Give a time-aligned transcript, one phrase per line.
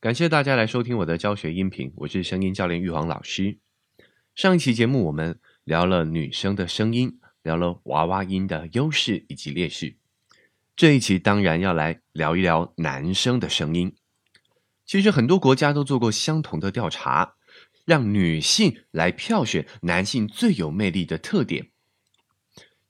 [0.00, 3.58] 感谢大家来收听我的教学音频，我是声音教练玉皇老师。
[4.36, 9.96] 上一期节目我们聊了女生的声音，聊了娃娃音的优势以及劣势。
[10.76, 13.96] 这一期当然要来聊一聊男生的声音。
[14.86, 17.34] 其实很多国家都做过相同的调查，
[17.84, 21.70] 让女性来票选男性最有魅力的特点。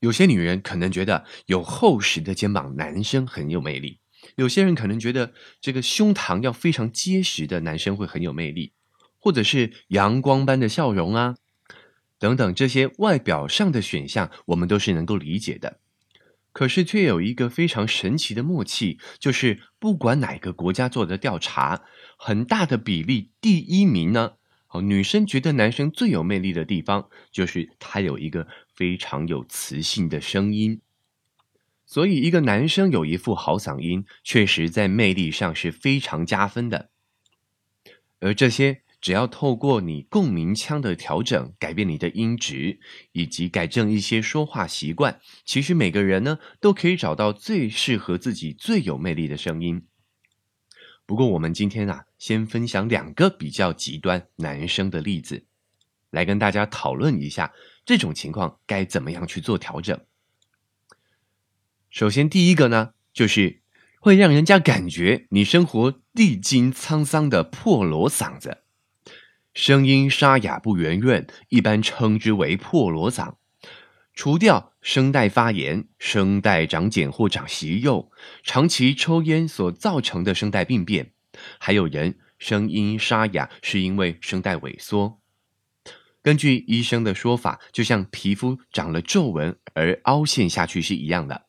[0.01, 3.99] 有些女人可能觉得有厚实的肩膀，男生很有魅力。
[4.37, 8.73] 有些人可能觉得这个胸膛要非常结实的男生会很有魅力，
[9.19, 11.37] 或者是阳光般的笑容啊，
[12.19, 15.79] 等等这些外表上的选项，我们都是能够理解的。
[16.53, 21.83] 可是却有一个非常神奇的默契，就是不管哪个国家做的调查，
[22.17, 24.33] 很大的比例第一名呢，
[24.71, 30.81] 哦，女生觉得男生最有魅力的地方，就是他有一个非常有磁性的声音。
[31.91, 36.91] 所以，一个男生有一副好嗓音，确实在魅力上是非常加分的。
[38.21, 42.79] 而这些，只要透过你共鸣腔的调整，改变你的音质，
[43.13, 49.87] 以及改正一些说话习惯，其实每个人呢，都可以找到最适合自己、最有魅力的声音。
[51.07, 55.47] 不过，我们今天啊，先分享两个比较极端男生的例子，
[56.11, 57.55] 来跟大家讨论一下
[57.87, 59.99] 这种情况该怎么样去做调整。
[61.91, 63.63] 首先，第一个呢，就是
[64.01, 68.59] 会让人家感觉你生活历经沧桑的破锣嗓子，
[69.55, 73.37] 声音沙哑不圆润，一般称之为破锣嗓。
[74.13, 81.13] 除掉声带发炎、声带长茧或长息肉、长期抽烟所造成的声带病变，
[81.59, 85.21] 还有人声音沙哑是因为声带萎缩。
[86.21, 91.48] 根据医生的说法，就像皮肤长了皱纹而凹陷下去是一样的。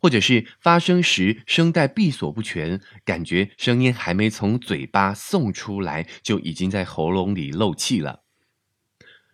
[0.00, 8.22] 或者是发声时声带闭锁不全，感觉声音还没从嘴巴送出来，就已经在喉咙里漏气了。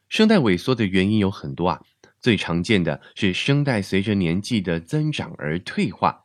[0.08, 1.82] 声带萎缩的原因有很多啊，
[2.20, 6.24] 最常见的是声带随着年纪的增长而退化。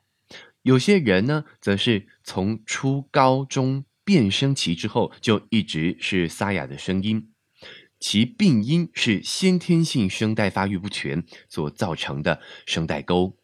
[0.63, 7.31] 有些人呢，则是从初高中变声期之后就一直是沙哑的声音，
[8.00, 13.38] 其病因是先天性声带发育不全所造成的声带沟。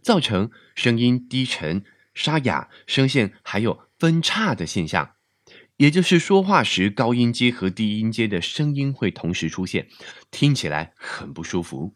[0.00, 1.84] 造成声音低沉、
[2.14, 5.14] 沙哑、声线还有分叉的现象，
[5.76, 9.88] 也就是说话时高音阶和低音阶的声音会同时出现，
[10.30, 11.94] 听起来很不舒服。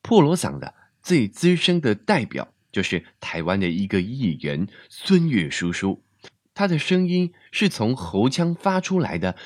[0.00, 6.04] 破锣嗓的最资深的代表就是台湾的一个艺人孙悦叔叔，
[6.54, 9.36] 他的声音是从喉腔发出来的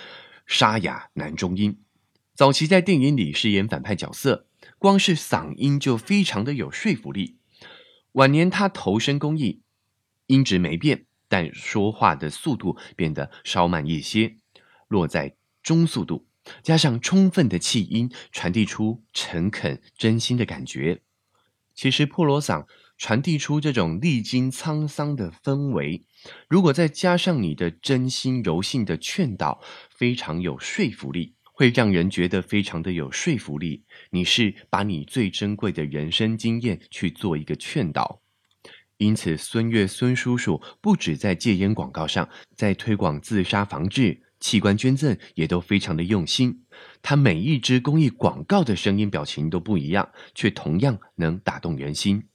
[0.47, 1.81] 沙哑男中音，
[2.35, 4.47] 早期在电影里饰演反派角色。
[4.83, 7.39] 光是嗓音就非常的有说服力。
[8.15, 9.63] 晚年他投身公益，
[10.27, 14.39] 音质没变，但说话的速度变得稍慢一些，
[14.89, 16.27] 落在中速度，
[16.65, 21.03] 加上充分的气音，传递出诚恳真心的感觉。
[21.73, 22.67] 其实破锣嗓
[22.99, 26.05] 传递出这种历经沧桑的氛围，
[26.49, 31.37] 如果再加上你的真心柔性的劝导，非常有说服力。
[31.53, 33.85] 会让人觉得非常的有说服力。
[34.11, 38.21] 你是把你最珍贵的人生经验去做一个劝导，
[38.97, 46.65] 因此孙悦孙叔叔不止在戒烟广告上，在推广自杀防治、器官捐赠也都非常的用心。
[47.03, 52.29] 他每一支公益广告的声音表情都不一样，却同样能打动人心。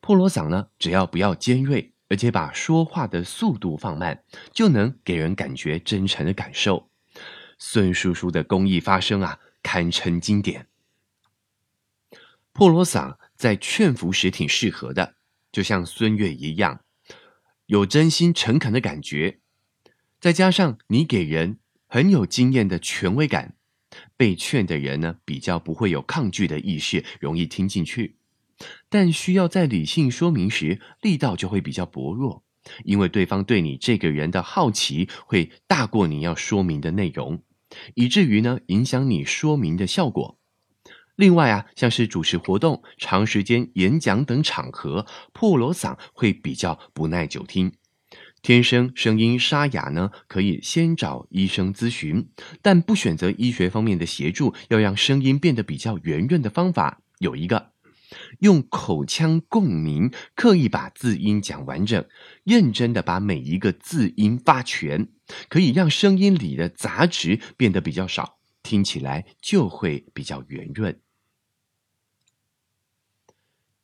[0.00, 4.22] 破锣嗓呢，只要不要尖锐，而且把说话的速度放慢，
[4.52, 6.90] 就能给人感觉真诚的感受。
[7.66, 10.66] 孙叔叔的公益发声啊，堪称经典。
[12.52, 15.14] 破锣嗓在劝服时挺适合的，
[15.50, 16.80] 就像孙悦一样，
[17.64, 19.40] 有真心诚恳的感觉，
[20.20, 23.56] 再加上你给人很有经验的权威感，
[24.14, 28.16] 被劝的人呢比较不会有抗拒的意识，容易听进去。
[28.90, 32.44] 但需要在理性说明时，力道就会比较薄弱，
[32.84, 37.42] 因为对方对你这个人的好奇会大过你要说明的内容。
[37.94, 40.38] 以至于呢，影响你说明的效果。
[41.16, 47.72] 另外啊，像是主持活动、长时间演讲等场合，破锣嗓会比较不耐久听。
[48.42, 52.28] 天生声音沙哑呢，可以先找医生咨询，
[52.60, 57.73] 但不选择医学方面的协助，要让声音变得比较圆润的方法有一个。
[58.40, 62.06] 用口腔共鸣，刻意把字音讲完整，
[62.44, 65.08] 认真的把每一个字音发全，
[65.48, 71.00] 可以让声音里的杂质变得比较少，听起来就会比较圆润。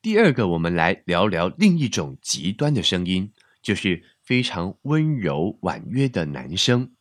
[0.03, 6.93] 第二个，我们来聊聊另一种极端的声音，就是非常温柔婉约的男声。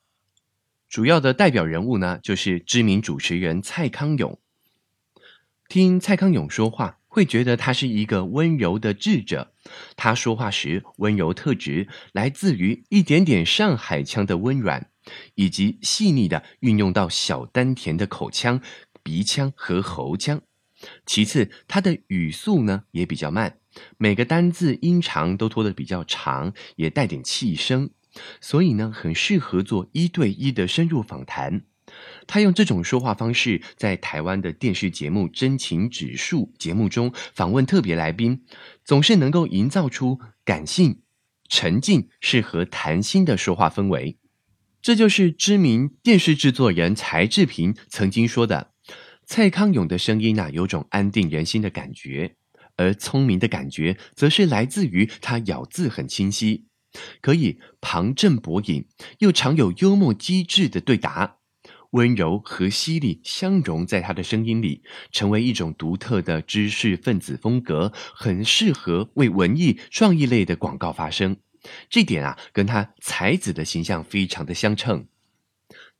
[0.89, 4.37] 主要的代表人物呢，就是知名主持人蔡康永。
[5.69, 9.53] 听蔡康永说话，会觉得他是一个温柔的智者。
[9.97, 14.89] 他说话时温柔特质来自于一点点上海腔的温软，
[15.35, 18.61] 以及细腻的运用到小丹田的口腔、
[19.03, 20.41] 鼻腔和喉腔。
[21.05, 23.57] 其次，他的语速呢也比较慢，
[23.97, 27.89] 每个单字音长都拖得比较长，也带点气声。
[28.39, 31.63] 所以呢，很适合做一对一的深入访谈。
[32.27, 38.43] 他用这种说话方式，在台湾的电视节目《真情指数》节目中访问特别来宾，
[38.83, 41.01] 总是能够营造出感性、
[41.47, 44.17] 沉静、适合谈心的说话氛围。
[44.81, 48.71] 这就是知名电视制作人柴智屏曾经说的
[49.27, 52.35] ：“蔡康永的声音啊，有种安定人心的感觉；
[52.77, 56.65] 而聪明的感觉，则是来自于他咬字很清晰。”
[57.21, 58.87] 可以旁证博引，
[59.19, 61.38] 又常有幽默机智的对答，
[61.91, 71.37] 温柔和犀利相融在他的声音里，成为一种独特的知识分子风格，很适合为文艺创意类的广告发声。
[71.89, 75.07] 这点啊，跟他才子的形象非常的相称。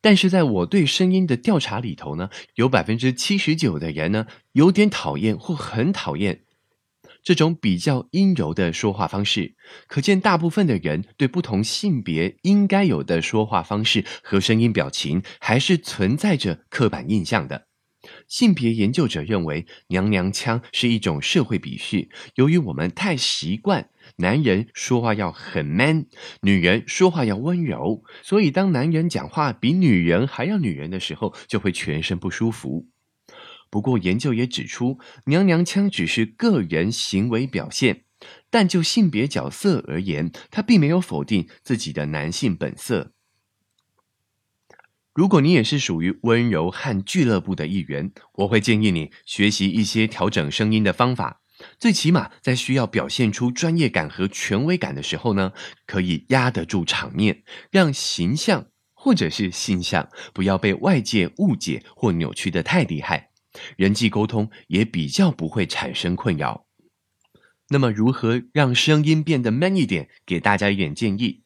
[0.02, 6.44] 但是在我对声音的调查里头呢，有百分之七十九的人呢，有点讨厌或很讨厌。
[7.24, 9.56] 这种比较阴柔的说话方式，
[9.88, 17.68] 可见大部分的人对不同性别应该有的说话方式和声音表情，还是存在着刻板印象的。
[18.30, 22.10] 性别研究者认为，娘娘腔是一种社会鄙视。
[22.36, 26.06] 由于我们太习惯男人说话要很 man，
[26.42, 32.88] 女人说话要温柔，所以当男人讲话比女人还要女人的时候，就会全身不舒服。
[33.70, 38.04] 不过，研究也指出，娘娘腔只是个人行为表现，
[38.50, 43.14] 但就性别角色而言，他并没有否定自己的男性本色。
[45.14, 51.42] 如果你也是属于温柔汉俱乐部的一员，我会建议你学习一些调整声音的方法。
[51.78, 55.52] 最起码在需要表现出专业感和权威感的时候呢，
[55.86, 63.29] 可以压得住场面，让形象或者是形象不要被外界误解或扭曲的太厉害。
[63.78, 66.66] 人际沟通也比较不会产生困扰。
[67.70, 70.10] 那么，如何让声音变得 man 一点？
[70.26, 71.44] 给大家一点建议：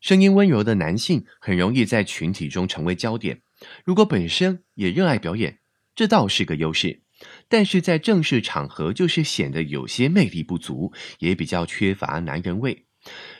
[0.00, 3.42] 声音温柔的男性很容易在群体中成为焦点。
[3.84, 5.60] 如果本身也热爱表演，
[5.94, 7.02] 这倒是个优势。
[7.48, 12.86] 但是在正式场合，就是显得有些魅力不足，也比较缺乏男人味。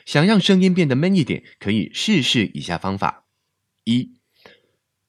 [0.05, 3.25] 想让声音变得 man 一点，可以试试以下方法：
[3.83, 4.13] 一、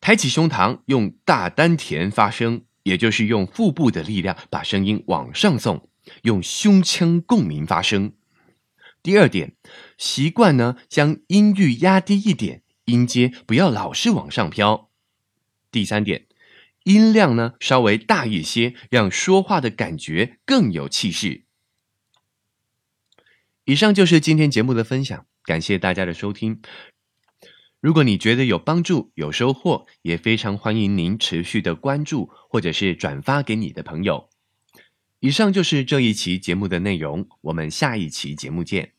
[0.00, 2.64] 抬起胸膛，用大丹田发声。
[2.84, 5.90] 也就是用腹部的力量把声音往上送，
[6.22, 8.12] 用胸腔共鸣发声。
[9.02, 9.56] 第二点，
[9.98, 14.88] 习惯呢将音域压低一点，音阶不要老是往上飘。
[15.70, 16.26] 第三点，
[16.84, 21.42] 音量呢稍微大一些，让说话的感觉更有气势。
[23.64, 26.60] 以上就是今天节目的分享，感谢大家的收听。
[27.84, 34.30] 如果你觉得有帮助、有收获，也非常欢迎您持续的关注或者是转发给你的朋友。
[35.20, 38.93] 以上就是这一期节目的内容，我们下一期节目见。